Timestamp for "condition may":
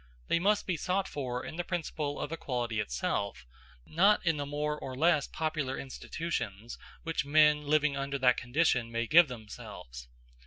8.35-9.05